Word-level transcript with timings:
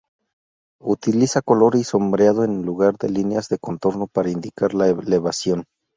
Utiliza 0.81 1.43
color 1.43 1.75
y 1.75 1.83
sombreado 1.83 2.43
en 2.43 2.63
lugar 2.65 2.97
de 2.97 3.07
líneas 3.11 3.49
de 3.49 3.59
contorno 3.59 4.07
para 4.07 4.31
indicar 4.31 4.73
la 4.73 4.87
elevación. 4.89 5.65